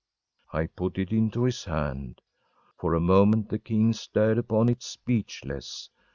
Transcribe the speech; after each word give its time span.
‚ÄĚ 0.51 0.59
I 0.61 0.65
put 0.65 0.97
it 0.97 1.11
into 1.11 1.43
his 1.43 1.65
hand. 1.65 2.21
For 2.79 2.95
a 2.95 2.99
moment 2.99 3.49
the 3.49 3.59
king 3.59 3.93
stared 3.93 4.39
upon 4.39 4.67
it 4.67 4.81
speechless. 4.81 5.91